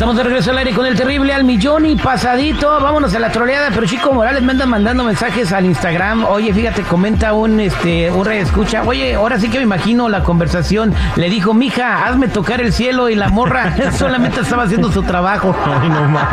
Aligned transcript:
Estamos 0.00 0.16
de 0.16 0.22
regreso 0.22 0.50
al 0.50 0.56
aire 0.56 0.72
con 0.72 0.86
el 0.86 0.96
terrible 0.96 1.34
al 1.34 1.44
millón 1.44 1.84
y 1.84 1.94
pasadito. 1.94 2.80
Vámonos 2.80 3.14
a 3.14 3.18
la 3.18 3.30
troleada, 3.30 3.68
pero 3.68 3.86
Chico 3.86 4.14
Morales 4.14 4.42
me 4.42 4.52
anda 4.52 4.64
mandando 4.64 5.04
mensajes 5.04 5.52
al 5.52 5.66
Instagram. 5.66 6.24
Oye, 6.24 6.54
fíjate, 6.54 6.84
comenta 6.84 7.34
un 7.34 7.60
este 7.60 8.10
un 8.10 8.32
escucha. 8.32 8.82
Oye, 8.84 9.16
ahora 9.16 9.38
sí 9.38 9.50
que 9.50 9.58
me 9.58 9.64
imagino 9.64 10.08
la 10.08 10.22
conversación. 10.22 10.94
Le 11.16 11.28
dijo, 11.28 11.52
mija, 11.52 12.06
hazme 12.06 12.28
tocar 12.28 12.62
el 12.62 12.72
cielo 12.72 13.10
y 13.10 13.14
la 13.14 13.28
morra 13.28 13.74
solamente 13.92 14.40
estaba 14.40 14.62
haciendo 14.62 14.90
su 14.90 15.02
trabajo. 15.02 15.54
Ay, 15.66 15.90
no 15.90 16.08
más. 16.08 16.28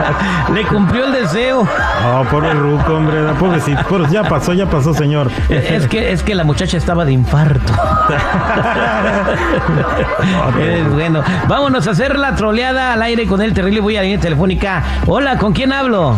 Le 0.54 0.64
cumplió 0.66 1.04
el 1.04 1.12
deseo. 1.12 1.68
Oh, 2.06 2.24
pobre 2.32 2.54
Ruco, 2.54 2.94
hombre. 2.94 3.22
Pobrecito. 3.38 4.08
Ya 4.08 4.24
pasó, 4.24 4.54
ya 4.54 4.68
pasó, 4.68 4.94
señor. 4.94 5.30
Es 5.50 5.88
que, 5.88 6.14
es 6.14 6.24
que 6.24 6.36
la 6.36 6.46
muchacha 6.46 6.78
estaba 6.78 7.04
de 7.04 7.12
infarto. 7.12 7.74
Es 10.60 10.92
bueno, 10.94 11.24
vámonos 11.48 11.88
a 11.88 11.92
hacer 11.92 12.18
la 12.18 12.36
troleada 12.36 12.94
al 12.94 13.02
aire 13.02 13.28
con 13.28 13.42
el 13.42 13.54
terrible. 13.58 13.82
Voy 13.82 13.96
a 13.96 14.00
la 14.02 14.04
línea 14.04 14.20
telefónica. 14.20 14.84
Hola, 15.08 15.36
¿con 15.40 15.52
quién 15.52 15.72
hablo? 15.72 16.16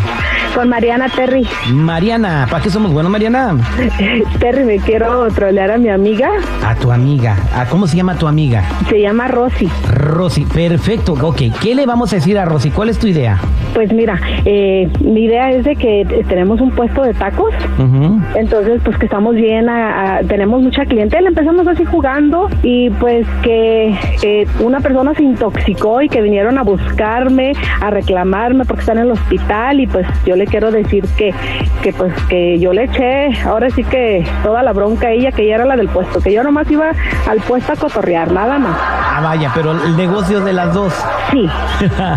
Con 0.54 0.68
Mariana 0.68 1.06
Terry. 1.08 1.46
Mariana, 1.72 2.46
¿para 2.50 2.62
qué 2.62 2.68
somos 2.68 2.92
buenos, 2.92 3.10
Mariana? 3.10 3.56
Terry, 4.40 4.64
me 4.64 4.76
quiero 4.78 5.26
trolear 5.28 5.70
a 5.70 5.78
mi 5.78 5.88
amiga. 5.88 6.28
A 6.66 6.74
tu 6.74 6.92
amiga. 6.92 7.36
¿A 7.56 7.64
cómo 7.64 7.86
se 7.86 7.96
llama 7.96 8.16
tu 8.16 8.26
amiga? 8.28 8.62
Se 8.90 9.00
llama 9.00 9.26
Rosy. 9.28 9.70
Rosy, 9.90 10.44
perfecto. 10.44 11.14
Ok, 11.14 11.40
¿qué 11.62 11.74
le 11.74 11.86
vamos 11.86 12.12
a 12.12 12.16
decir 12.16 12.36
a 12.38 12.44
Rosy? 12.44 12.70
¿Cuál 12.70 12.90
es 12.90 12.98
tu 12.98 13.06
idea? 13.06 13.38
Pues 13.72 13.90
mira, 13.92 14.20
eh, 14.44 14.90
mi 15.00 15.24
idea 15.24 15.50
es 15.52 15.64
de 15.64 15.76
que 15.76 16.24
tenemos 16.28 16.60
un 16.60 16.72
puesto 16.72 17.02
de 17.04 17.14
tacos. 17.14 17.54
Entonces, 18.34 18.82
pues 18.84 18.98
que 18.98 19.06
estamos 19.06 19.34
bien, 19.36 19.68
a- 19.70 20.16
a- 20.16 20.20
tenemos 20.24 20.60
mucha 20.60 20.84
clientela, 20.84 21.28
empezamos 21.28 21.66
así 21.68 21.84
jugando 21.86 22.48
y 22.62 22.90
pues 22.90 23.26
que 23.42 23.96
eh, 24.22 24.46
una 24.58 24.80
persona 24.80 25.14
se 25.14 25.22
intoxicó 25.22 26.02
y 26.02 26.08
que 26.08 26.20
vinieron 26.20 26.58
a 26.58 26.62
a 27.80 27.90
reclamarme 27.90 28.64
porque 28.64 28.80
están 28.80 28.98
en 28.98 29.04
el 29.04 29.12
hospital 29.12 29.80
y 29.80 29.86
pues 29.86 30.06
yo 30.26 30.36
le 30.36 30.46
quiero 30.46 30.70
decir 30.70 31.04
que, 31.16 31.32
que 31.82 31.92
pues 31.92 32.12
que 32.28 32.58
yo 32.58 32.72
le 32.72 32.84
eché, 32.84 33.40
ahora 33.44 33.70
sí 33.70 33.84
que 33.84 34.24
toda 34.42 34.62
la 34.62 34.72
bronca 34.72 35.08
a 35.08 35.10
ella, 35.12 35.32
que 35.32 35.42
ella 35.42 35.56
era 35.56 35.64
la 35.64 35.76
del 35.76 35.88
puesto, 35.88 36.20
que 36.20 36.32
yo 36.32 36.42
nomás 36.42 36.70
iba 36.70 36.90
al 37.28 37.40
puesto 37.40 37.72
a 37.72 37.76
cotorrear, 37.76 38.32
nada 38.32 38.58
más. 38.58 38.76
Ah, 38.78 39.20
vaya, 39.22 39.50
pero 39.54 39.72
el 39.72 39.96
negocio 39.96 40.40
de 40.40 40.52
las 40.52 40.74
dos. 40.74 40.92
Sí, 41.30 41.48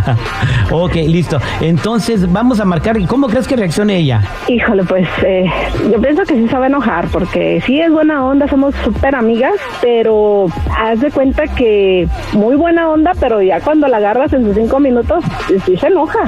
ok, 0.72 0.96
listo. 1.08 1.40
Entonces, 1.62 2.32
vamos 2.32 2.60
a 2.60 2.66
marcar. 2.66 2.98
¿Cómo 3.08 3.28
crees 3.28 3.48
que 3.48 3.56
reaccione 3.56 3.98
ella? 3.98 4.22
Híjole, 4.48 4.84
pues 4.84 5.08
eh, 5.24 5.46
yo 5.92 6.00
pienso 6.02 6.24
que 6.24 6.36
sí 6.36 6.48
se 6.48 6.58
va 6.58 6.66
a 6.66 6.68
enojar 6.68 7.08
porque 7.08 7.62
sí 7.66 7.80
es 7.80 7.92
buena 7.92 8.26
onda, 8.26 8.48
somos 8.48 8.74
súper 8.84 9.16
amigas, 9.16 9.54
pero 9.82 10.48
haz 10.78 11.00
de 11.00 11.12
cuenta 11.12 11.44
que 11.48 12.08
muy 12.34 12.56
buena 12.56 12.90
onda, 12.90 13.12
pero 13.20 13.42
ya 13.42 13.60
cuando 13.60 13.88
la 13.88 13.98
agarras 13.98 14.34
en 14.34 14.46
sus 14.46 14.56
cinco 14.56 14.80
minutos, 14.80 15.03
sí 15.66 15.78
se 15.78 15.88
enoja. 15.88 16.20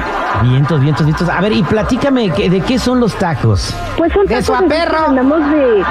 Vientos, 0.43 0.79
vientos, 0.81 1.05
vientos. 1.05 1.29
A 1.29 1.41
ver, 1.41 1.51
y 1.53 1.63
platícame, 1.63 2.29
¿qué- 2.31 2.49
¿de 2.49 2.61
qué 2.61 2.77
son 2.79 2.99
los 2.99 3.15
tacos? 3.15 3.75
Pues 3.97 4.11
son 4.13 4.25
¡De 4.25 4.35
tacos 4.35 4.45
su 4.45 4.53
así 4.55 4.63
que 4.63 4.69
perro! 4.69 5.13
de... 5.13 5.23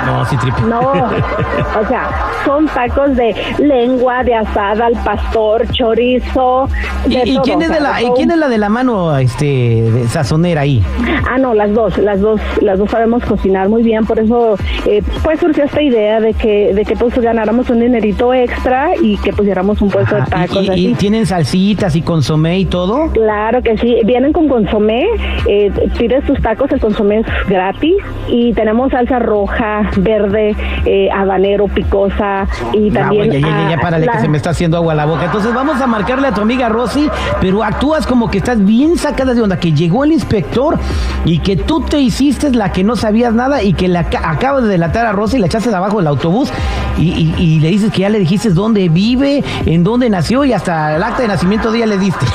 No, 0.06 0.24
sí, 0.26 0.36
triple. 0.36 0.62
No, 0.68 0.80
o 0.80 1.88
sea, 1.88 2.08
son 2.44 2.66
tacos 2.66 3.16
de 3.16 3.34
lengua, 3.58 4.22
de 4.24 4.34
asada 4.34 4.86
al 4.86 4.94
pastor, 5.04 5.66
chorizo. 5.72 6.68
¿Y, 7.06 7.16
de 7.16 7.22
y 7.28 7.34
todo, 7.34 7.42
quién 7.44 7.58
o 7.58 7.62
es 7.62 7.68
de 7.70 7.80
la, 7.80 8.02
y 8.02 8.10
quién 8.16 8.30
es 8.30 8.36
la 8.38 8.48
de 8.48 8.58
la 8.58 8.68
mano 8.68 9.16
este, 9.18 9.44
de 9.44 10.08
sazonera 10.08 10.62
ahí? 10.62 10.82
Ah, 11.30 11.38
no, 11.38 11.54
las 11.54 11.72
dos, 11.72 11.96
las 11.98 12.20
dos, 12.20 12.40
las 12.60 12.78
dos 12.78 12.90
sabemos 12.90 13.24
cocinar 13.24 13.68
muy 13.68 13.82
bien, 13.82 14.04
por 14.06 14.18
eso 14.18 14.56
eh, 14.86 15.02
pues 15.22 15.40
surgió 15.40 15.64
esta 15.64 15.82
idea 15.82 16.20
de 16.20 16.34
que, 16.34 16.72
de 16.74 16.84
que 16.84 16.96
pues 16.96 17.14
ganáramos 17.18 17.68
un 17.70 17.80
dinerito 17.80 18.32
extra 18.34 18.90
y 19.00 19.16
que 19.18 19.32
pusiéramos 19.32 19.80
un 19.82 19.90
puesto 19.90 20.16
Ajá, 20.16 20.24
de 20.24 20.30
tacos 20.30 20.62
y, 20.62 20.66
y- 20.66 20.70
así. 20.70 20.86
y 20.88 20.94
tienen 20.94 21.26
salsitas 21.26 21.96
y 21.96 22.02
consomé 22.02 22.58
y 22.60 22.64
todo? 22.74 23.08
Claro 23.12 23.62
que 23.62 23.78
sí, 23.78 23.98
vienen 24.04 24.32
con 24.32 24.48
consomé, 24.48 25.06
eh, 25.46 25.70
pides 25.96 26.24
tus 26.26 26.40
tacos, 26.42 26.72
el 26.72 26.80
consomé 26.80 27.20
es 27.20 27.26
gratis 27.48 27.94
y 28.26 28.52
tenemos 28.52 28.90
salsa 28.90 29.20
roja, 29.20 29.88
verde, 29.98 30.56
eh, 30.84 31.08
habanero, 31.14 31.68
picosa 31.68 32.48
y 32.72 32.90
Ah, 32.90 32.94
también... 32.94 33.30
ya, 33.30 33.38
ya, 33.38 33.48
ya, 33.48 33.70
ya, 33.70 33.78
párale, 33.80 34.06
la- 34.06 34.12
que 34.14 34.18
se 34.18 34.28
me 34.28 34.38
está 34.38 34.50
haciendo 34.50 34.76
agua 34.76 34.92
a 34.94 34.96
la 34.96 35.04
boca. 35.04 35.26
Entonces 35.26 35.54
vamos 35.54 35.80
a 35.80 35.86
marcarle 35.86 36.26
a 36.26 36.32
tu 36.34 36.40
amiga 36.40 36.68
Rosy, 36.68 37.08
pero 37.40 37.62
actúas 37.62 38.08
como 38.08 38.28
que 38.28 38.38
estás 38.38 38.64
bien 38.64 38.96
sacada 38.98 39.34
de 39.34 39.42
onda, 39.42 39.60
que 39.60 39.70
llegó 39.72 40.02
el 40.02 40.10
inspector 40.10 40.76
y 41.24 41.38
que 41.38 41.54
tú 41.56 41.80
te 41.82 42.00
hiciste 42.00 42.50
la 42.50 42.72
que 42.72 42.82
no 42.82 42.96
sabías 42.96 43.32
nada 43.34 43.62
y 43.62 43.74
que 43.74 43.86
aca- 43.96 44.28
acabas 44.28 44.64
de 44.64 44.70
delatar 44.70 45.06
a 45.06 45.12
Rosy 45.12 45.36
y 45.36 45.40
la 45.40 45.46
echaste 45.46 45.72
abajo 45.72 45.98
del 45.98 46.08
autobús 46.08 46.50
y, 46.98 47.02
y- 47.12 47.34
y 47.38 47.60
le 47.60 47.68
dices 47.68 47.92
que 47.92 48.00
ya 48.00 48.08
le 48.08 48.18
dijiste 48.18 48.50
dónde 48.50 48.88
vive, 48.88 49.44
en 49.64 49.84
dónde 49.84 50.10
nació 50.10 50.44
y 50.44 50.52
hasta 50.52 50.96
el 50.96 51.02
acta 51.04 51.22
de 51.22 51.28
nacimiento 51.28 51.70
de 51.70 51.78
ella 51.78 51.86
le 51.86 51.98
diste. 51.98 52.26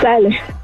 Sale. 0.00 0.59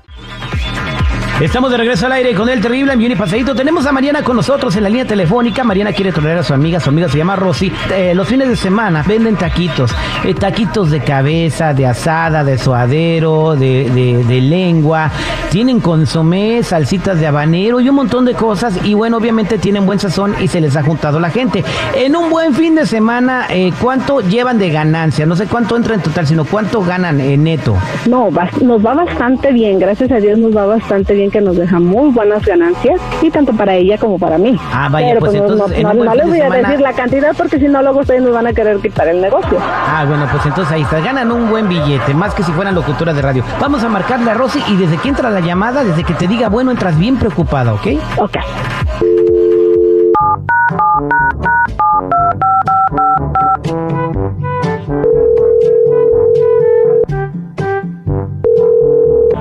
Estamos 1.39 1.71
de 1.71 1.77
regreso 1.77 2.07
al 2.07 2.13
aire 2.13 2.35
con 2.35 2.49
el 2.49 2.63
terrible 2.63 2.97
millón 2.97 3.13
y 3.13 3.17
pasadito. 3.17 3.55
Tenemos 3.55 3.85
a 3.85 3.93
Mariana 3.93 4.23
con 4.23 4.37
nosotros 4.37 4.75
en 4.77 4.85
la 4.85 4.89
línea 4.89 5.05
telefónica. 5.07 5.65
Mariana 5.65 5.93
quiere 5.93 6.11
traer 6.11 6.39
a 6.39 6.43
su 6.43 6.55
amiga, 6.55 6.81
su 6.81 6.89
amiga 6.89 7.11
se 7.11 7.19
llama 7.19 7.37
Rosy. 7.37 7.71
Eh, 7.95 8.15
los 8.15 8.27
fines 8.27 8.49
de 8.49 8.57
semana 8.57 9.05
venden 9.07 9.37
taquitos, 9.37 9.91
eh, 10.25 10.33
taquitos 10.33 10.91
de 10.91 11.01
cabeza, 11.01 11.75
de 11.75 11.85
asada, 11.87 12.43
de 12.43 12.57
suadero, 12.57 13.55
de, 13.55 13.91
de- 14.27 14.41
lengua. 14.41 15.11
Tienen 15.51 15.81
consomé, 15.81 16.63
salsitas 16.63 17.21
de 17.21 17.27
habanero 17.27 17.81
y 17.81 17.89
un 17.91 17.97
montón 17.97 18.25
de 18.25 18.33
cosas. 18.33 18.79
Y 18.85 18.95
bueno, 18.95 19.19
obviamente 19.19 19.59
tienen 19.59 19.85
buen 19.85 19.99
sazón 19.99 20.35
y 20.41 20.49
se 20.49 20.61
les 20.63 20.75
ha 20.77 20.83
juntado 20.83 21.21
la 21.21 21.29
gente. 21.29 21.63
En 21.95 22.17
un 22.17 22.31
buen 22.31 22.55
fin 22.55 22.75
de 22.75 22.87
semana, 22.87 23.47
eh, 23.51 23.73
¿cuánto 23.81 24.21
llevan 24.21 24.59
de 24.59 24.71
ganancia? 24.71 25.27
No 25.27 25.37
sé 25.37 25.47
cuánto 25.47 25.77
entra 25.77 25.95
en 25.95 26.01
total, 26.01 26.27
sino 26.27 26.47
cuánto 26.47 26.81
ganan 26.83 27.21
en 27.21 27.45
neto. 27.45 27.77
No, 28.09 28.31
nos 28.63 28.85
va 28.85 28.95
bastante 28.95 29.53
bien, 29.53 29.79
gracias 29.79 30.11
a 30.11 30.17
Dios 30.17 30.39
nos 30.39 30.57
va 30.57 30.65
bastante 30.67 31.13
bien 31.15 31.26
que 31.31 31.41
nos 31.41 31.57
deja 31.57 31.79
muy 31.81 32.11
buenas 32.11 32.45
ganancias 32.45 33.01
y 33.23 33.31
tanto 33.31 33.53
para 33.53 33.75
ella 33.75 33.99
como 33.99 34.19
para 34.19 34.39
mí. 34.39 34.59
Ah, 34.73 34.89
vaya, 34.91 35.09
Pero 35.09 35.21
pues 35.21 35.33
no- 35.35 35.39
entonces, 35.47 35.79
en 35.79 35.83
no, 35.85 36.15
les 36.15 36.27
voy 36.29 36.41
a 36.41 36.51
decir 36.51 36.81
la 36.81 36.93
cantidad 36.93 37.35
porque 37.37 37.59
si 37.59 37.69
no 37.69 37.83
luego 37.83 38.01
ustedes 38.01 38.23
nos 38.23 38.33
van 38.33 38.47
a 38.47 38.53
querer 38.53 38.79
quitar 38.79 39.09
el 39.09 39.21
negocio. 39.21 39.59
Ah, 39.61 40.05
bueno, 40.07 40.27
pues 40.31 40.45
entonces 40.47 40.73
ahí 40.73 40.83
está. 40.83 41.01
Ganan 41.01 41.31
un 41.33 41.49
buen 41.51 41.69
billete, 41.69 42.15
más 42.15 42.35
que 42.35 42.43
si 42.43 42.53
fueran 42.53 42.75
locutora 42.75 43.13
de 43.13 43.23
radio. 43.23 43.45
Vamos 43.61 43.83
a 43.85 43.89
marcarle 43.89 44.31
a 44.31 44.35
Rosy 44.35 44.63
y 44.69 44.77
desde 44.77 44.97
que 44.99 45.09
entra 45.09 45.31
la 45.31 45.41
llamada, 45.41 45.85
desde 45.85 46.05
que 46.05 46.15
te 46.15 46.27
diga 46.27 46.49
bueno, 46.49 46.71
entras 46.71 46.99
bien 46.99 47.17
preocupada, 47.17 47.75
¿ok? 47.75 47.87
Ok. 48.19 48.37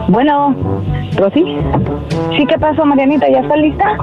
Bueno, 0.08 0.75
¿Rosy? 1.18 1.44
¿sí 2.36 2.46
qué 2.46 2.58
pasó, 2.60 2.86
Marianita? 2.86 3.30
¿Ya 3.30 3.40
está 3.40 3.56
lista? 3.56 3.98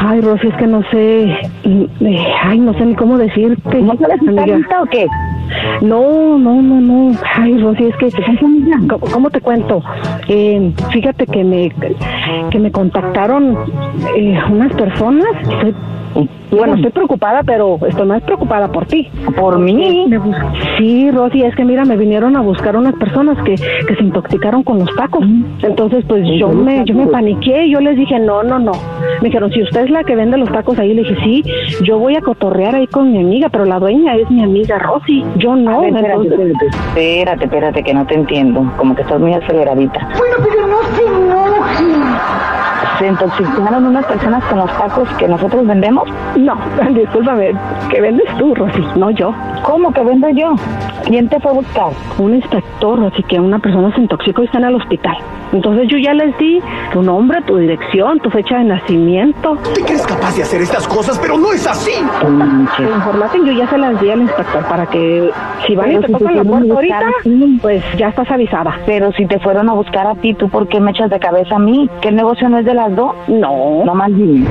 Ay, 0.00 0.20
Rosy, 0.20 0.48
es 0.48 0.54
que 0.56 0.66
no 0.66 0.82
sé, 0.90 1.24
eh, 1.64 2.26
ay, 2.42 2.58
no 2.58 2.72
sé 2.74 2.86
ni 2.86 2.94
cómo 2.94 3.18
decirte. 3.18 3.82
¿No 3.82 3.96
sabes 3.96 4.20
si 4.20 4.28
está 4.28 4.46
lista 4.46 4.82
o 4.82 4.86
qué? 4.86 5.06
No, 5.82 6.38
no, 6.38 6.62
no, 6.62 6.80
no. 6.80 7.18
Ay, 7.36 7.58
Rosy, 7.58 7.84
es 7.86 7.96
que, 7.96 8.10
¿cómo, 8.38 9.00
cómo 9.12 9.30
te 9.30 9.40
cuento? 9.40 9.82
Eh, 10.28 10.72
fíjate 10.90 11.26
que 11.26 11.44
me, 11.44 11.72
que 12.50 12.58
me 12.58 12.70
contactaron 12.70 13.58
eh, 14.16 14.38
unas 14.50 14.72
personas. 14.74 15.28
Estoy, 15.42 15.74
bueno, 16.50 16.74
estoy 16.74 16.90
preocupada, 16.90 17.42
pero 17.44 17.78
estoy 17.86 18.06
más 18.06 18.22
preocupada 18.22 18.68
por 18.72 18.86
ti. 18.86 19.08
¿Por 19.38 19.58
mí? 19.58 20.06
Sí, 20.78 21.10
Rosy, 21.10 21.42
es 21.42 21.54
que 21.54 21.64
mira, 21.64 21.84
me 21.84 21.96
vinieron 21.96 22.36
a 22.36 22.40
buscar 22.40 22.76
unas 22.76 22.94
personas 22.94 23.36
que, 23.44 23.54
que 23.54 23.94
se 23.96 24.02
intoxicaron 24.02 24.62
con 24.62 24.78
los 24.80 24.94
tacos. 24.96 25.24
Entonces, 25.62 26.04
pues 26.08 26.24
yo 26.38 26.48
me, 26.48 26.84
yo 26.84 26.94
me 26.94 27.06
paniqué 27.06 27.66
y 27.66 27.72
yo 27.72 27.80
les 27.80 27.96
dije, 27.96 28.18
no, 28.18 28.42
no, 28.42 28.58
no. 28.58 28.72
Me 29.22 29.28
dijeron, 29.28 29.50
si 29.52 29.62
usted 29.62 29.84
es 29.84 29.90
la 29.90 30.02
que 30.04 30.16
vende 30.16 30.36
los 30.38 30.50
tacos 30.50 30.78
ahí, 30.78 30.94
le 30.94 31.02
dije, 31.02 31.16
sí, 31.22 31.44
yo 31.84 31.98
voy 31.98 32.16
a 32.16 32.20
cotorrear 32.20 32.74
ahí 32.74 32.86
con 32.86 33.12
mi 33.12 33.18
amiga, 33.20 33.48
pero 33.48 33.64
la 33.64 33.78
dueña 33.78 34.16
es 34.16 34.28
mi 34.30 34.42
amiga 34.42 34.78
Rosy. 34.78 35.24
Yo 35.36 35.54
no. 35.56 35.82
Ver, 35.82 35.94
espérate, 35.94 36.22
entonces- 36.22 36.50
espérate, 36.50 36.74
espérate, 36.94 37.44
espérate, 37.44 37.82
que 37.84 37.94
no 37.94 38.06
te 38.06 38.14
entiendo. 38.14 38.64
Como 38.76 38.94
que 38.94 39.02
estás 39.02 39.20
muy 39.20 39.32
aceleradita. 39.34 40.08
Bueno, 40.18 40.36
pero 40.38 40.66
no 40.66 40.82
se 40.96 41.02
enoje. 41.04 42.00
¿Se 43.00 43.06
intoxicaron 43.06 43.86
unas 43.86 44.04
personas 44.04 44.44
con 44.44 44.58
los 44.58 44.70
tacos 44.76 45.08
que 45.14 45.26
nosotros 45.26 45.66
vendemos? 45.66 46.06
No, 46.36 46.54
discúlpame, 46.90 47.54
¿qué 47.88 47.98
vendes 47.98 48.26
tú, 48.36 48.54
Rosy? 48.54 48.84
No 48.94 49.10
yo. 49.10 49.34
¿Cómo 49.64 49.90
que 49.90 50.04
vendo 50.04 50.28
yo? 50.28 50.54
¿Quién 51.10 51.28
te 51.28 51.40
fue 51.40 51.50
a 51.50 51.54
buscar? 51.54 51.90
Un 52.18 52.36
inspector, 52.36 53.04
así 53.04 53.24
que 53.24 53.40
una 53.40 53.58
persona 53.58 53.92
se 53.96 54.00
intoxicó 54.00 54.42
y 54.42 54.44
está 54.44 54.58
en 54.58 54.66
el 54.66 54.76
hospital. 54.76 55.16
Entonces 55.52 55.88
yo 55.88 55.98
ya 55.98 56.14
les 56.14 56.38
di 56.38 56.62
tu 56.92 57.02
nombre, 57.02 57.42
tu 57.42 57.56
dirección, 57.56 58.20
tu 58.20 58.30
fecha 58.30 58.58
de 58.58 58.64
nacimiento. 58.66 59.56
Te 59.74 59.82
crees 59.82 60.06
capaz 60.06 60.36
de 60.36 60.44
hacer 60.44 60.62
estas 60.62 60.86
cosas, 60.86 61.18
pero 61.18 61.36
no 61.36 61.52
es 61.52 61.66
así. 61.66 61.90
La 62.22 62.94
información 62.94 63.44
yo 63.44 63.52
ya 63.54 63.66
se 63.68 63.76
las 63.76 64.00
di 64.00 64.08
al 64.08 64.20
inspector 64.20 64.64
para 64.68 64.86
que 64.86 65.32
si 65.66 65.74
van 65.74 65.90
y 65.90 65.98
te 65.98 66.06
si 66.06 66.12
tocan 66.12 66.36
la 66.36 66.44
puerta 66.44 66.72
a 66.72 66.76
ahorita, 66.76 66.96
buscar 66.96 67.08
a 67.08 67.22
ti. 67.24 67.58
pues 67.60 67.84
ya 67.98 68.08
estás 68.10 68.30
avisada. 68.30 68.78
Pero 68.86 69.10
si 69.10 69.26
te 69.26 69.40
fueron 69.40 69.68
a 69.68 69.72
buscar 69.72 70.06
a 70.06 70.14
ti, 70.14 70.34
¿tú 70.34 70.48
por 70.48 70.68
qué 70.68 70.78
me 70.78 70.92
echas 70.92 71.10
de 71.10 71.18
cabeza 71.18 71.56
a 71.56 71.58
mí? 71.58 71.90
¿Que 72.00 72.10
el 72.10 72.14
negocio 72.14 72.48
no 72.48 72.58
es 72.58 72.64
de 72.64 72.74
las 72.74 72.94
dos? 72.94 73.16
No, 73.26 73.84
No 73.84 73.94
más 73.96 74.14
dime. 74.14 74.46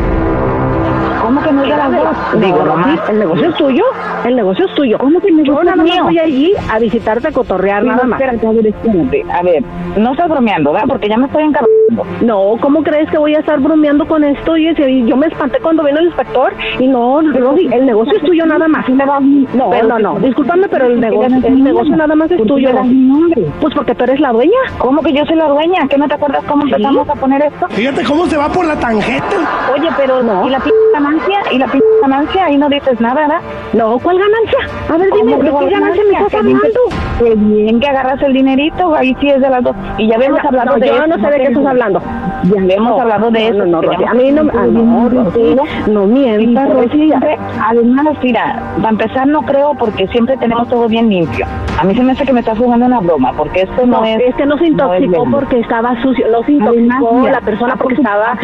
¿Cómo 1.29 1.43
que 1.43 1.51
no 1.51 1.61
es 1.63 1.69
de 1.69 1.77
las 1.77 1.91
dos? 1.91 2.41
Digo, 2.41 2.57
Rosy, 2.65 2.99
el 3.11 3.19
negocio 3.19 3.49
es 3.49 3.55
tuyo, 3.55 3.83
el 4.25 4.35
negocio 4.35 4.65
es 4.65 4.73
tuyo. 4.73 4.97
¿Cómo 4.97 5.19
que 5.19 5.27
el 5.27 5.35
negocio 5.35 5.61
Yo 5.61 5.63
nada 5.63 5.83
más 5.83 6.01
voy 6.01 6.17
allí 6.17 6.53
a 6.71 6.79
visitarte, 6.79 7.27
a 7.27 7.31
cotorrear, 7.31 7.83
nada 7.83 8.03
más. 8.03 8.19
Espérate, 8.19 8.47
a 8.47 8.51
ver, 8.51 8.65
espérate. 8.65 9.25
A 9.31 9.43
ver, 9.43 9.63
no 9.95 10.11
estás 10.13 10.27
bromeando, 10.27 10.73
¿verdad? 10.73 10.87
Porque 10.87 11.07
ya 11.07 11.17
me 11.17 11.27
estoy 11.27 11.43
encargando. 11.43 11.69
No, 12.21 12.57
¿cómo 12.59 12.81
crees 12.81 13.11
que 13.11 13.19
voy 13.19 13.35
a 13.35 13.39
estar 13.41 13.59
bromeando 13.59 14.07
con 14.07 14.23
esto? 14.23 14.57
Y 14.57 14.73
si 14.75 15.05
yo 15.05 15.17
me 15.17 15.27
espanté 15.27 15.59
cuando 15.59 15.83
vino 15.83 15.99
el 15.99 16.07
inspector 16.07 16.51
y 16.79 16.87
no, 16.87 17.21
Rosy, 17.21 17.69
el 17.71 17.85
negocio 17.85 18.17
es 18.17 18.23
tuyo 18.23 18.47
nada 18.47 18.67
más. 18.67 18.89
No, 18.89 19.69
pero 19.69 19.87
no, 19.87 19.99
no, 19.99 20.19
discúlpame, 20.19 20.67
pero 20.67 20.87
el 20.87 20.99
negocio, 20.99 21.37
el 21.45 21.63
negocio 21.63 21.95
nada 21.95 22.15
más 22.15 22.31
es 22.31 22.43
tuyo. 22.43 22.71
Pues 23.61 23.75
porque 23.75 23.93
tú 23.93 24.03
eres 24.05 24.19
la 24.19 24.31
dueña. 24.31 24.57
¿Cómo 24.79 25.03
que 25.03 25.13
yo 25.13 25.23
soy 25.25 25.35
la 25.35 25.47
dueña? 25.47 25.87
¿Qué 25.87 25.97
no 25.99 26.07
te 26.07 26.15
acuerdas 26.15 26.43
cómo 26.45 26.63
empezamos 26.63 27.07
a 27.07 27.13
poner 27.13 27.43
esto? 27.43 27.67
Fíjate 27.69 28.03
cómo 28.03 28.25
se 28.25 28.35
va 28.35 28.49
por 28.49 28.65
la 28.65 28.79
tangente. 28.79 29.35
Oye, 29.75 29.89
pero 29.95 30.23
No. 30.23 30.47
¿y 30.47 30.49
la 30.49 30.59
p 30.59 30.71
ganancia? 30.91 31.39
¿Y 31.51 31.57
la 31.57 31.67
p 31.67 31.88
ganancia? 32.01 32.45
Ahí 32.45 32.57
no 32.57 32.69
dices 32.69 32.99
nada, 33.01 33.21
¿verdad? 33.21 33.41
No, 33.73 33.99
¿cuál 33.99 34.17
ganancia? 34.19 34.59
A 34.93 34.97
ver, 34.97 35.09
dime, 35.13 35.31
¿Cómo 35.33 35.43
¿de 35.43 35.51
que 35.51 35.65
qué 35.67 35.79
ganancia 35.79 36.03
me 36.03 36.17
estás 36.17 36.33
hablando? 36.35 36.79
Pues 37.19 37.33
bien 37.49 37.79
que 37.79 37.87
agarras 37.87 38.21
el 38.21 38.33
dinerito, 38.33 38.95
ahí 38.95 39.15
sí 39.19 39.29
es 39.29 39.41
de 39.41 39.49
las 39.49 39.63
dos. 39.63 39.75
Y 39.97 40.07
ya 40.07 40.15
habíamos 40.15 40.41
No, 40.43 40.49
hablado 40.49 40.71
no, 40.73 40.79
de 40.79 40.87
yo 40.87 40.95
eso. 40.95 41.07
no 41.07 41.15
sé 41.15 41.27
de 41.31 41.37
qué 41.37 41.43
estás 41.43 41.65
hablando. 41.65 42.01
Ya 42.43 42.61
habíamos 42.61 42.89
No, 42.89 43.01
hablado 43.01 43.31
de 43.31 43.47
eso. 43.47 43.57
No, 43.59 43.65
no, 43.65 43.81
Rosy, 43.81 44.03
a 44.05 44.13
mí 44.13 44.31
no, 44.31 44.41
ah, 44.53 44.65
no, 44.67 45.09
Rosy, 45.09 45.55
no 45.91 46.05
mientas, 46.05 46.69
Rosy. 46.73 47.11
Además, 47.67 48.07
mira, 48.23 48.63
para 48.77 48.89
empezar 48.89 49.27
no 49.27 49.41
creo 49.41 49.73
porque 49.77 50.07
siempre 50.07 50.37
tenemos 50.37 50.67
todo 50.69 50.87
bien 50.87 51.09
limpio. 51.09 51.45
A 51.79 51.83
mí 51.83 51.95
se 51.95 52.03
me 52.03 52.11
hace 52.13 52.25
que 52.25 52.33
me 52.33 52.39
estás 52.41 52.57
jugando 52.57 52.85
una 52.85 52.99
broma 52.99 53.31
porque 53.37 53.61
esto 53.61 53.85
no, 53.85 54.03
es... 54.03 54.19
es 54.21 54.35
que 54.35 54.45
no 54.45 54.57
se 54.57 54.67
intoxicó 54.67 55.25
porque 55.31 55.59
estaba 55.59 56.01
sucio, 56.01 56.25
no 56.31 56.43
se 56.43 56.51
intoxicó 56.53 57.27
la 57.29 57.41
persona 57.41 57.75
porque 57.75 57.95
¿a 57.95 57.97
poco- 57.97 58.01
estaba... 58.01 58.35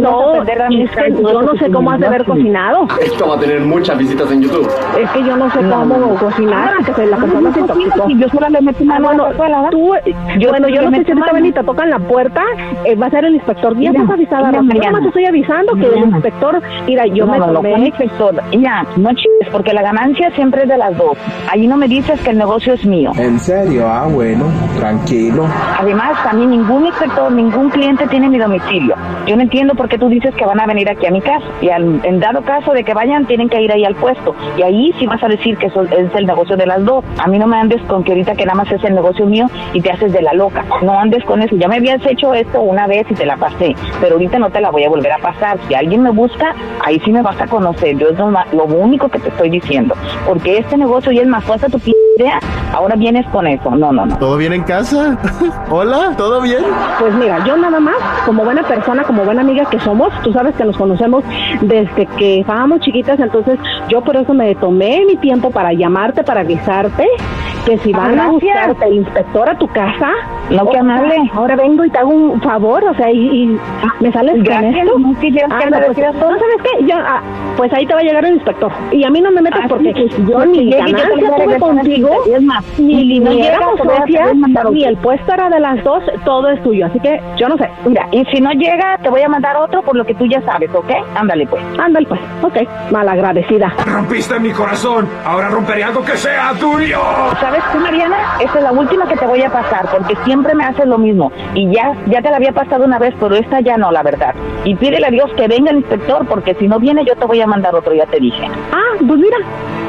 No, 0.00 0.42
es 0.42 0.90
que 0.90 1.12
yo 1.12 1.42
no 1.42 1.54
sé 1.56 1.70
cómo 1.70 1.90
has 1.90 2.00
de 2.00 2.06
haber 2.06 2.24
tenías? 2.24 2.42
Cocinado. 2.60 2.86
Esto 3.00 3.28
va 3.28 3.36
a 3.36 3.38
tener 3.40 3.60
muchas 3.60 3.98
visitas 3.98 4.30
en 4.30 4.42
YouTube. 4.42 4.68
Es 5.00 5.10
que 5.10 5.22
yo 5.24 5.36
no 5.36 5.50
sé 5.50 5.62
No, 5.62 5.80
cómo 5.80 5.96
no, 5.98 6.06
no. 6.08 6.14
cocinar, 6.16 6.84
que 6.84 6.92
se- 6.94 7.06
la 7.06 7.16
Ah, 7.16 7.20
persona 7.20 7.40
no 7.48 7.54
se 7.54 7.60
cocinas, 7.60 7.86
intoxicó. 7.96 8.10
y 8.10 8.18
yo 8.18 8.28
solo 8.28 8.48
le 8.48 8.60
meto 8.60 8.84
Ah, 8.90 8.98
mano 8.98 9.24
tú, 9.70 9.92
Yo 10.38 10.48
bueno, 10.50 10.68
yo 10.68 10.82
no 10.82 10.90
sé 10.96 11.04
si 11.04 11.10
ahorita 11.12 11.32
ven 11.32 11.46
y 11.46 11.52
te 11.52 11.62
tocan 11.62 11.90
la 11.90 11.98
puerta, 11.98 12.42
eh, 12.84 12.94
va 12.96 13.06
a 13.06 13.10
ser 13.10 13.24
el 13.24 13.34
inspector. 13.34 13.76
Ya 13.78 13.90
estás 13.90 14.10
avisada. 14.10 14.50
Yo 14.52 14.62
nomás 14.62 15.02
te 15.02 15.08
estoy 15.08 15.26
avisando 15.26 15.74
que 15.74 15.86
el 15.86 15.98
inspector, 16.04 16.60
mira, 16.86 17.06
yo 17.06 17.26
no, 17.26 17.32
me 17.32 17.38
no, 17.38 17.46
no, 17.48 17.52
tomé... 17.54 17.72
con 17.72 17.86
inspector. 17.86 18.34
Ya, 18.52 18.82
no 18.96 19.08
chingues, 19.10 19.48
porque 19.52 19.72
la 19.72 19.82
ganancia 19.82 20.30
siempre 20.34 20.62
es 20.62 20.68
de 20.68 20.76
las 20.78 20.96
dos. 20.96 21.16
Ahí 21.50 21.66
no 21.66 21.76
me 21.76 21.88
dices 21.88 22.20
que 22.20 22.30
el 22.30 22.38
negocio 22.38 22.74
es 22.74 22.84
mío. 22.84 23.12
¿En 23.16 23.38
serio? 23.38 23.86
Ah, 23.88 24.06
bueno, 24.10 24.44
tranquilo. 24.78 25.44
Además, 25.78 26.22
también 26.24 26.50
ningún 26.50 26.86
inspector, 26.86 27.30
ningún 27.32 27.70
cliente 27.70 28.06
tiene 28.08 28.28
mi 28.28 28.38
domicilio. 28.38 28.94
Yo 29.26 29.36
no 29.36 29.42
entiendo 29.42 29.74
por 29.74 29.88
qué 29.88 29.98
tú 29.98 30.08
dices 30.08 30.34
que 30.34 30.44
van 30.44 30.60
a 30.60 30.66
venir 30.66 30.88
aquí 30.90 31.06
a 31.06 31.10
mi 31.10 31.20
casa. 31.20 31.44
Y 31.60 31.68
al- 31.68 32.00
en 32.04 32.20
dado 32.20 32.42
caso 32.42 32.72
de 32.72 32.84
que 32.84 32.94
vayan, 32.94 33.26
tienen 33.26 33.48
que 33.48 33.60
ir 33.60 33.70
ahí 33.72 33.84
al 33.84 33.94
puesto. 33.94 34.34
Y 34.58 34.62
ahí 34.62 34.94
sí 34.98 35.06
vas 35.06 35.22
a 35.22 35.28
decir 35.28 35.56
que 35.56 35.66
es 35.66 35.72
el 36.14 36.26
negocio 36.26 36.56
de 36.56 36.66
las 36.66 36.84
dos. 36.84 37.04
A 37.18 37.28
mí 37.28 37.38
no 37.38 37.46
me 37.46 37.56
andes 37.56 37.80
con 37.82 38.02
que 38.04 38.12
ahorita 38.12 38.34
que 38.34 38.44
nada 38.46 38.56
más 38.56 38.70
es 38.72 38.82
el 38.84 38.94
negocio 38.94 39.26
mío 39.26 39.46
y 39.72 39.80
te 39.80 39.90
haces 39.90 40.12
de 40.12 40.22
la 40.22 40.32
loca. 40.32 40.64
No 40.82 40.98
andes 40.98 41.24
con 41.24 41.42
eso. 41.42 41.54
Ya 41.56 41.68
me 41.68 41.76
habías 41.76 42.04
hecho 42.06 42.34
esto 42.34 42.60
una 42.60 42.86
vez 42.86 43.06
y 43.10 43.14
te 43.14 43.26
la 43.26 43.36
pasé. 43.36 43.74
Pero 44.00 44.14
ahorita 44.14 44.38
no 44.38 44.50
te 44.50 44.60
la 44.60 44.70
voy 44.70 44.84
a 44.84 44.88
volver 44.88 45.12
a 45.12 45.18
pasar. 45.18 45.58
Si 45.68 45.74
alguien 45.74 46.02
me 46.02 46.10
busca, 46.10 46.54
ahí 46.84 47.00
sí 47.04 47.12
me 47.12 47.22
vas 47.22 47.40
a 47.40 47.46
conocer. 47.46 47.96
Yo 47.98 48.08
es 48.08 48.18
lo, 48.18 48.30
lo 48.30 48.64
único 48.64 49.08
que 49.08 49.18
te 49.18 49.28
estoy 49.28 49.50
diciendo. 49.50 49.94
Porque 50.26 50.58
este 50.58 50.76
negocio 50.76 51.12
ya 51.12 51.22
es 51.22 51.28
más 51.28 51.44
fuerte 51.44 51.68
tu 51.68 51.78
p 51.78 51.92
idea. 52.20 52.38
Ahora 52.72 52.94
vienes 52.96 53.26
con 53.28 53.46
eso. 53.46 53.70
No, 53.70 53.92
no, 53.92 54.06
no. 54.06 54.16
¿Todo 54.18 54.36
bien 54.36 54.52
en 54.52 54.62
casa? 54.62 55.18
Hola, 55.70 56.14
¿todo 56.16 56.40
bien? 56.40 56.62
Pues 56.98 57.14
mira, 57.14 57.44
yo 57.44 57.56
nada 57.56 57.80
más, 57.80 57.96
como 58.24 58.44
buena 58.44 58.62
persona, 58.62 59.02
como 59.04 59.24
buena 59.24 59.40
amiga 59.40 59.64
que 59.68 59.80
somos, 59.80 60.12
tú 60.22 60.32
sabes 60.32 60.54
que 60.54 60.64
nos 60.64 60.76
conocemos 60.76 61.24
desde 61.60 62.06
que 62.06 62.40
estábamos 62.40 62.80
chiquitas, 62.80 63.18
entonces 63.18 63.58
yo 63.88 64.02
por 64.02 64.16
eso 64.16 64.32
me 64.34 64.54
tomé 64.54 65.04
mi 65.06 65.16
tiempo 65.16 65.50
para 65.50 65.72
llamarte, 65.72 66.22
para 66.22 66.40
avisarte 66.40 67.06
que 67.66 67.78
si 67.78 67.92
Ah, 67.94 67.98
van 67.98 68.18
a 68.20 68.28
buscarte 68.28 68.86
el 68.86 68.94
inspector 68.94 69.48
a 69.50 69.54
tu 69.58 69.66
casa, 69.68 70.08
No, 70.50 70.66
qué 70.70 70.76
o- 70.78 70.80
amable. 70.80 71.16
Ahora 71.34 71.56
vengo 71.56 71.84
y 71.84 71.90
te 71.90 71.98
hago 71.98 72.10
un 72.10 72.40
favor, 72.40 72.82
o 72.84 72.94
sea, 72.94 73.10
y, 73.10 73.18
y 73.18 73.58
me 74.00 74.12
sales 74.12 74.34
con 74.34 74.44
Gracias, 74.44 74.74
esto. 74.86 74.98
no 74.98 75.20
que 75.20 75.28
Ah, 75.50 75.68
no, 75.70 75.78
pues, 75.86 75.96
todo. 75.96 76.30
no, 76.30 76.38
¿sabes 76.38 76.56
qué? 76.62 76.84
Yo, 76.86 76.94
ah, 76.98 77.20
pues 77.56 77.72
ahí 77.72 77.86
te 77.86 77.94
va 77.94 78.00
a 78.00 78.02
llegar 78.02 78.24
el 78.24 78.34
inspector. 78.34 78.72
Y 78.92 79.04
a 79.04 79.10
mí 79.10 79.20
no 79.20 79.30
me 79.30 79.42
metas 79.42 79.62
porque 79.68 79.92
sí, 79.94 80.06
pues, 80.08 80.16
yo 80.28 80.32
porque 80.38 80.48
ni 80.48 80.70
ganancia 80.70 81.08
tuve 81.36 81.58
contigo, 81.58 82.08
el- 82.26 82.34
es 82.34 82.42
más, 82.42 82.64
ni, 82.78 83.20
no 83.20 83.30
a 83.30 83.76
socias, 84.00 84.34
ni 84.72 84.84
el 84.84 84.96
puesto 84.96 85.32
era 85.32 85.48
de 85.50 85.60
las 85.60 85.82
dos, 85.84 86.02
todo 86.24 86.48
es 86.48 86.62
tuyo. 86.62 86.86
Así 86.86 86.98
que 87.00 87.20
yo 87.36 87.48
no 87.48 87.56
sé. 87.58 87.68
Mira, 87.86 88.06
y 88.12 88.24
si 88.26 88.40
no 88.40 88.50
llega, 88.52 88.98
te 89.02 89.08
voy 89.10 89.22
a 89.22 89.28
mandar 89.28 89.56
otro 89.56 89.82
por 89.82 89.94
lo 89.96 90.04
que 90.04 90.14
tú 90.14 90.26
ya 90.26 90.40
sabes, 90.42 90.70
¿ok? 90.74 90.90
Ándale, 91.14 91.46
pues. 91.46 91.62
Ándale 91.78 92.06
pues, 92.06 92.20
ok, 92.42 92.56
malagradecida. 92.90 93.72
Rompiste 93.86 94.38
mi 94.40 94.50
corazón. 94.50 95.08
Ahora 95.24 95.48
romperé 95.48 95.84
algo 95.84 96.02
que 96.04 96.16
sea 96.16 96.52
tuyo. 96.58 96.98
¿Sabes 97.50 97.64
qué, 97.72 97.78
Mariana? 97.80 98.16
Esta 98.40 98.58
es 98.58 98.62
la 98.64 98.70
última 98.70 99.08
que 99.08 99.16
te 99.16 99.26
voy 99.26 99.42
a 99.42 99.50
pasar, 99.50 99.88
porque 99.90 100.14
siempre 100.24 100.54
me 100.54 100.62
haces 100.64 100.86
lo 100.86 100.98
mismo. 100.98 101.32
Y 101.54 101.68
ya, 101.74 101.94
ya 102.06 102.22
te 102.22 102.30
la 102.30 102.36
había 102.36 102.52
pasado 102.52 102.84
una 102.84 102.96
vez, 103.00 103.12
pero 103.18 103.34
esta 103.34 103.58
ya 103.60 103.76
no, 103.76 103.90
la 103.90 104.04
verdad. 104.04 104.34
Y 104.64 104.76
pídele 104.76 105.04
a 105.06 105.10
Dios 105.10 105.32
que 105.36 105.48
venga 105.48 105.72
el 105.72 105.78
inspector, 105.78 106.24
porque 106.28 106.54
si 106.54 106.68
no 106.68 106.78
viene, 106.78 107.04
yo 107.04 107.16
te 107.16 107.26
voy 107.26 107.40
a 107.40 107.48
mandar 107.48 107.74
otro, 107.74 107.92
ya 107.92 108.06
te 108.06 108.20
dije. 108.20 108.46
Ah, 108.72 108.96
pues 109.04 109.18
mira, 109.18 109.36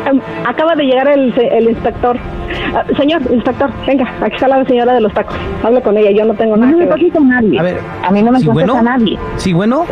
em, 0.07 0.19
acaba 0.43 0.73
de 0.73 0.85
llegar 0.85 1.07
el, 1.09 1.37
el 1.39 1.69
inspector. 1.69 2.17
Ah, 2.75 2.83
señor, 2.97 3.21
inspector, 3.29 3.69
venga, 3.85 4.11
aquí 4.21 4.33
está 4.35 4.47
la 4.47 4.65
señora 4.65 4.93
de 4.93 5.01
los 5.01 5.13
tacos. 5.13 5.35
Hable 5.63 5.83
con 5.83 5.95
ella, 5.97 6.09
yo 6.09 6.25
no 6.25 6.33
tengo 6.33 6.57
No 6.57 6.65
nada 6.65 6.77
me 6.77 6.87
que 6.97 7.09
ver. 7.11 7.17
a 7.17 7.19
nadie. 7.19 7.59
A 7.59 7.63
ver, 7.63 7.79
a 8.03 8.11
mí 8.11 8.23
no 8.23 8.31
me 8.31 8.39
sí, 8.39 8.45
toques 8.45 8.53
bueno. 8.65 8.75
a 8.75 8.81
nadie. 8.81 9.19
Sí, 9.35 9.53
bueno. 9.53 9.85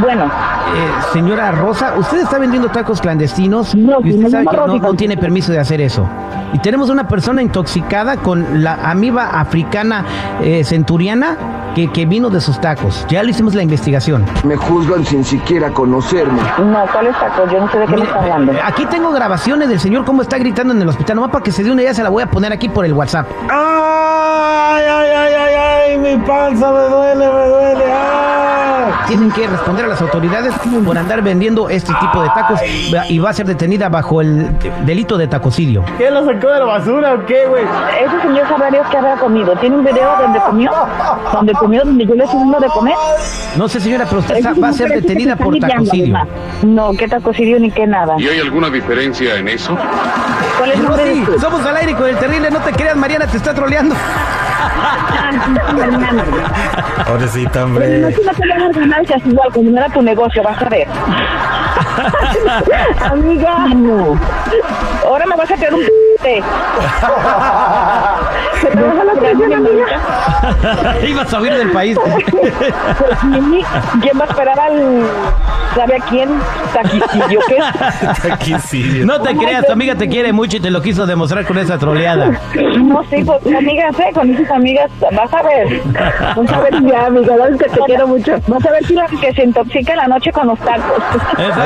Bueno, 0.00 0.24
Eh, 0.26 0.88
señora 1.12 1.52
Rosa, 1.52 1.94
usted 1.96 2.18
está 2.22 2.38
vendiendo 2.38 2.68
tacos 2.68 3.00
clandestinos 3.00 3.74
No, 3.74 3.98
y 4.02 4.14
usted 4.14 4.30
sabe 4.30 4.46
que 4.46 4.80
no, 4.80 4.94
tiene 4.94 5.16
permiso 5.16 5.52
de 5.52 5.58
hacer 5.60 5.80
eso. 5.80 6.06
Y 6.52 6.58
tenemos 6.58 6.90
una 6.90 7.06
persona 7.08 7.40
intoxicada 7.40 8.16
con 8.16 8.62
la 8.62 8.74
amiba 8.90 9.26
africana 9.40 10.04
eh, 10.42 10.64
centuriana 10.64 11.36
que, 11.74 11.90
que 11.92 12.04
vino 12.04 12.30
de 12.30 12.40
sus 12.40 12.60
tacos. 12.60 13.06
Ya 13.08 13.22
le 13.22 13.30
hicimos 13.30 13.54
la 13.54 13.62
investigación. 13.62 14.24
Me 14.44 14.56
juzgan 14.56 15.04
sin 15.04 15.24
siquiera 15.24 15.70
conocerme. 15.70 16.40
no, 16.58 16.84
¿cuál 16.92 17.06
es 17.06 17.18
taco? 17.18 17.46
Yo 17.50 17.60
no 17.60 17.70
sé 17.70 17.78
de 17.78 17.86
qué 17.86 17.96
me 17.96 18.02
está 18.04 18.18
hablando. 18.18 18.52
eh, 18.52 18.60
aquí 18.64 18.86
tengo 18.86 19.12
grabaciones 19.12 19.68
del 19.68 19.78
señor 19.80 20.04
cómo 20.04 20.22
está 20.22 20.36
gritando 20.38 20.74
en 20.74 20.82
el 20.82 20.88
hospital. 20.88 21.16
Nomás 21.16 21.30
para 21.30 21.44
que 21.44 21.52
se 21.52 21.62
dé 21.62 21.70
una 21.70 21.82
idea, 21.82 21.94
se 21.94 22.02
la 22.02 22.10
voy 22.10 22.22
a 22.22 22.26
poner 22.30 22.52
aquí 22.52 22.68
por 22.68 22.84
el 22.84 22.92
WhatsApp. 22.92 23.26
¡Ay, 23.50 24.84
ay, 24.84 25.08
ay, 25.16 25.32
ay, 25.34 25.54
ay! 25.54 25.98
Mi 25.98 26.16
panza 26.26 26.70
me 26.72 26.88
duele, 26.88 27.26
me 27.28 27.48
duele. 27.48 27.84
¡Ah! 27.92 28.25
Tienen 29.06 29.30
que 29.30 29.46
responder 29.46 29.84
a 29.84 29.88
las 29.88 30.00
autoridades 30.02 30.54
por 30.84 30.98
andar 30.98 31.22
vendiendo 31.22 31.68
este 31.68 31.92
tipo 31.94 32.22
de 32.22 32.28
tacos 32.30 32.60
y 33.08 33.18
va 33.18 33.30
a 33.30 33.32
ser 33.32 33.46
detenida 33.46 33.88
bajo 33.88 34.20
el 34.20 34.48
delito 34.84 35.16
de 35.16 35.28
tacocidio. 35.28 35.84
¿Qué 35.98 36.10
lo 36.10 36.24
sacó 36.24 36.48
de 36.48 36.58
la 36.58 36.64
basura 36.64 37.14
o 37.14 37.26
qué, 37.26 37.46
güey? 37.46 37.64
Ese 38.02 38.20
señor 38.22 38.48
sabrá 38.48 38.70
Dios 38.70 38.86
que 38.88 38.96
habrá 38.96 39.16
comido. 39.16 39.54
¿Tiene 39.56 39.76
un 39.76 39.84
video 39.84 40.10
donde 40.20 40.40
comió? 40.40 40.72
¿Donde 41.32 41.52
comió? 41.52 41.84
¿Donde 41.84 42.06
yo 42.06 42.14
le 42.14 42.24
estoy 42.24 42.40
dando 42.40 42.60
de 42.60 42.68
comer? 42.68 42.94
No 43.56 43.68
sé, 43.68 43.80
señora, 43.80 44.06
pero 44.06 44.20
usted 44.20 44.44
va 44.62 44.68
a 44.68 44.72
ser 44.72 44.88
detenida 44.88 45.36
por 45.36 45.58
tacocidio. 45.58 46.26
No, 46.62 46.92
¿qué 46.92 47.08
tacocidio 47.08 47.60
ni 47.60 47.70
qué 47.70 47.86
nada? 47.86 48.16
¿Y 48.18 48.28
hay 48.28 48.40
alguna 48.40 48.70
diferencia 48.70 49.36
en 49.36 49.48
eso? 49.48 49.76
¿Cuál 50.58 50.72
es 50.72 50.78
el 50.78 50.84
nombre 50.84 51.06
somos 51.40 51.64
al 51.64 51.76
aire 51.76 51.94
con 51.94 52.08
el 52.08 52.16
terrible, 52.16 52.50
no 52.50 52.60
te 52.60 52.72
creas, 52.72 52.96
Mariana 52.96 53.26
te 53.26 53.36
está 53.36 53.54
troleando. 53.54 53.94
Pobrecita, 57.06 57.52
Pero 57.52 57.64
hombre. 57.66 57.98
no, 58.00 58.08
si 58.10 58.22
no 58.24 58.32
te 58.32 58.48
das 58.48 58.76
ganancias 58.76 59.22
igual, 59.26 59.48
no 59.62 59.78
era 59.78 59.88
tu 59.90 60.02
negocio, 60.02 60.42
vas 60.42 60.60
a 60.62 60.68
ver. 60.68 60.86
Amiga. 63.10 63.68
No. 63.74 64.18
Ahora 65.06 65.26
me 65.26 65.36
vas 65.36 65.50
a 65.50 65.54
traer 65.54 65.74
un 65.74 65.80
p***te. 65.80 66.36
¿Se 68.60 68.66
te 68.68 68.82
baja 68.82 69.04
la 69.04 69.12
presión, 69.12 69.52
amiga? 69.52 70.96
Ibas 71.08 71.34
a 71.34 71.40
huir 71.40 71.54
del 71.54 71.70
país. 71.70 71.96
Pues, 72.02 73.24
Mimi, 73.24 73.62
¿quién 74.00 74.18
va 74.18 74.24
a 74.24 74.28
esperar 74.28 74.58
al... 74.58 75.02
¿Sabe 75.74 75.96
a 75.96 76.00
quién? 76.06 76.30
Taquitillo, 76.72 77.40
¿qué? 77.48 78.58
Sí. 78.60 79.02
No 79.04 79.20
te 79.20 79.36
creas, 79.36 79.66
tu 79.66 79.72
amiga 79.72 79.94
te 79.94 80.08
quiere 80.08 80.32
mucho 80.32 80.56
y 80.56 80.60
te 80.60 80.70
lo 80.70 80.80
quiso 80.80 81.04
demostrar 81.06 81.44
con 81.44 81.58
esa 81.58 81.76
troleada. 81.76 82.30
No, 82.78 83.02
sí, 83.10 83.22
pues 83.24 83.54
amigas, 83.54 83.98
¿eh? 84.00 84.10
Con 84.14 84.34
esas 84.34 84.50
amigas, 84.50 84.90
vas 85.12 85.32
a 85.34 85.42
ver. 85.42 85.82
Vas 86.34 86.52
a 86.52 86.60
ver 86.60 86.82
Ya, 86.82 87.06
amiga, 87.06 87.34
que 87.58 87.68
te 87.68 87.78
quiero 87.86 88.06
mucho. 88.08 88.36
Vas 88.46 88.64
a 88.64 88.70
ver 88.70 88.86
si 88.86 88.94
la 88.94 89.06
que 89.06 89.34
se 89.34 89.44
intoxica 89.44 89.92
en 89.92 89.98
la 89.98 90.08
noche 90.08 90.32
con 90.32 90.46
los 90.46 90.58
tacos. 90.60 91.02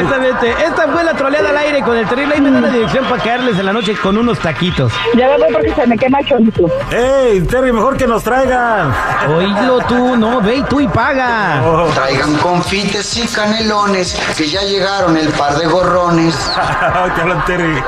Exactamente. 0.00 0.50
Esta 0.64 0.88
fue 0.88 1.04
la 1.04 1.14
troleada 1.14 1.50
al 1.50 1.57
aire 1.59 1.83
con 1.83 1.97
el 1.97 2.07
terrible. 2.07 2.35
Ahí 2.35 2.40
me 2.40 2.50
da 2.50 2.61
la 2.61 2.69
dirección 2.69 3.04
para 3.04 3.23
caerles 3.23 3.59
en 3.59 3.66
la 3.66 3.73
noche 3.73 3.95
con 3.97 4.16
unos 4.16 4.38
taquitos. 4.38 4.92
Ya 5.16 5.28
me 5.28 5.38
voy 5.38 5.52
porque 5.52 5.75
se 5.75 5.87
me 5.87 5.97
quema 5.97 6.21
el 6.21 6.26
chorizo. 6.26 6.71
¡Ey, 6.90 7.40
Terry, 7.42 7.73
mejor 7.73 7.97
que 7.97 8.07
nos 8.07 8.23
traigan! 8.23 8.92
Oílo 9.28 9.80
tú, 9.88 10.16
no, 10.16 10.40
ve 10.40 10.57
y 10.57 10.62
tú 10.64 10.80
y 10.80 10.88
paga. 10.88 11.62
Traigan 11.95 12.35
confites 12.37 13.16
y 13.16 13.26
canelones, 13.28 14.19
que 14.37 14.49
ya 14.49 14.62
llegaron 14.62 15.16
el 15.16 15.28
par 15.30 15.57
de 15.57 15.66
gorrones. 15.66 16.35
Te 17.14 17.21
hablan, 17.21 17.45
Terry. 17.45 17.83